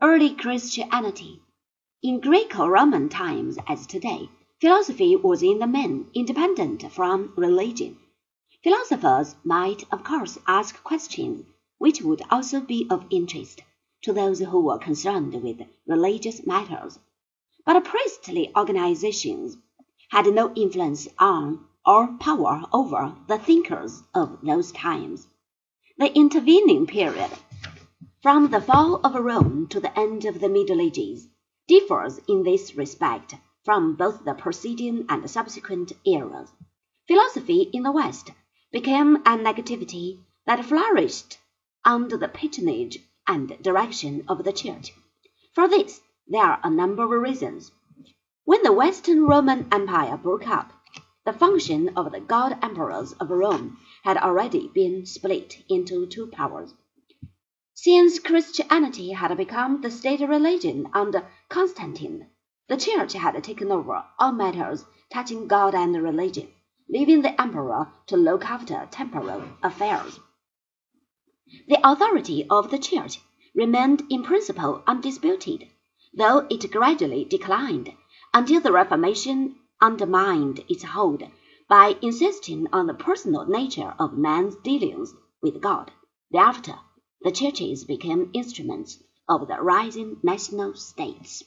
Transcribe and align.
Early 0.00 0.32
Christianity. 0.32 1.42
In 2.04 2.20
Greco-Roman 2.20 3.08
times, 3.08 3.58
as 3.66 3.84
today, 3.84 4.30
philosophy 4.60 5.16
was 5.16 5.42
in 5.42 5.58
the 5.58 5.66
main 5.66 6.08
independent 6.14 6.88
from 6.92 7.32
religion. 7.36 7.98
Philosophers 8.62 9.34
might, 9.42 9.82
of 9.90 10.04
course, 10.04 10.38
ask 10.46 10.84
questions 10.84 11.44
which 11.78 12.00
would 12.00 12.22
also 12.30 12.60
be 12.60 12.86
of 12.88 13.06
interest 13.10 13.62
to 14.02 14.12
those 14.12 14.38
who 14.38 14.60
were 14.60 14.78
concerned 14.78 15.34
with 15.42 15.66
religious 15.84 16.46
matters, 16.46 17.00
but 17.66 17.82
priestly 17.82 18.52
organizations 18.56 19.56
had 20.10 20.26
no 20.26 20.54
influence 20.54 21.08
on 21.18 21.66
or 21.84 22.06
power 22.20 22.62
over 22.72 23.16
the 23.26 23.38
thinkers 23.38 24.04
of 24.14 24.38
those 24.44 24.70
times. 24.70 25.26
The 25.96 26.16
intervening 26.16 26.86
period 26.86 27.32
from 28.20 28.50
the 28.50 28.60
fall 28.60 28.96
of 29.04 29.14
Rome 29.14 29.68
to 29.68 29.78
the 29.78 29.96
end 29.96 30.24
of 30.24 30.40
the 30.40 30.48
Middle 30.48 30.80
Ages, 30.80 31.28
differs 31.68 32.18
in 32.26 32.42
this 32.42 32.74
respect 32.74 33.36
from 33.64 33.94
both 33.94 34.24
the 34.24 34.34
preceding 34.34 35.06
and 35.08 35.30
subsequent 35.30 35.92
eras. 36.04 36.50
Philosophy 37.06 37.70
in 37.72 37.84
the 37.84 37.92
West 37.92 38.32
became 38.72 39.22
an 39.24 39.46
activity 39.46 40.18
that 40.46 40.64
flourished 40.64 41.38
under 41.84 42.16
the 42.16 42.26
patronage 42.26 42.98
and 43.28 43.56
direction 43.62 44.24
of 44.26 44.42
the 44.42 44.52
Church. 44.52 44.92
For 45.54 45.68
this, 45.68 46.00
there 46.26 46.42
are 46.42 46.60
a 46.64 46.70
number 46.70 47.04
of 47.04 47.22
reasons. 47.22 47.70
When 48.44 48.64
the 48.64 48.72
Western 48.72 49.26
Roman 49.26 49.68
Empire 49.70 50.16
broke 50.16 50.48
up, 50.48 50.72
the 51.24 51.32
function 51.32 51.90
of 51.96 52.10
the 52.10 52.20
god 52.20 52.58
emperors 52.62 53.12
of 53.12 53.30
Rome 53.30 53.78
had 54.02 54.16
already 54.16 54.66
been 54.74 55.06
split 55.06 55.62
into 55.68 56.04
two 56.06 56.26
powers. 56.26 56.74
Since 57.80 58.18
Christianity 58.18 59.12
had 59.12 59.36
become 59.36 59.82
the 59.82 59.90
state 59.92 60.18
religion 60.28 60.88
under 60.92 61.28
Constantine, 61.48 62.26
the 62.66 62.76
Church 62.76 63.12
had 63.12 63.40
taken 63.44 63.70
over 63.70 64.04
all 64.18 64.32
matters 64.32 64.84
touching 65.12 65.46
God 65.46 65.76
and 65.76 65.94
religion, 66.02 66.48
leaving 66.88 67.22
the 67.22 67.40
emperor 67.40 67.86
to 68.08 68.16
look 68.16 68.44
after 68.44 68.88
temporal 68.90 69.44
affairs. 69.62 70.18
The 71.68 71.78
authority 71.88 72.48
of 72.50 72.72
the 72.72 72.80
Church 72.80 73.20
remained 73.54 74.02
in 74.10 74.24
principle 74.24 74.82
undisputed, 74.88 75.68
though 76.12 76.48
it 76.50 76.72
gradually 76.72 77.26
declined 77.26 77.92
until 78.34 78.60
the 78.60 78.72
Reformation 78.72 79.54
undermined 79.80 80.64
its 80.68 80.82
hold 80.82 81.22
by 81.68 81.96
insisting 82.02 82.66
on 82.72 82.88
the 82.88 82.94
personal 82.94 83.46
nature 83.46 83.94
of 84.00 84.18
man's 84.18 84.56
dealings 84.56 85.14
with 85.40 85.60
God. 85.60 85.92
Thereafter, 86.32 86.74
the 87.22 87.32
churches 87.32 87.84
became 87.84 88.30
instruments 88.32 88.98
of 89.28 89.48
the 89.48 89.60
rising 89.60 90.18
national 90.22 90.74
states. 90.74 91.42